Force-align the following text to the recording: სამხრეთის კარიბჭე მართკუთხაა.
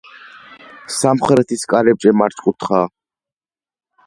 სამხრეთის 0.95 1.67
კარიბჭე 1.75 2.15
მართკუთხაა. 2.23 2.89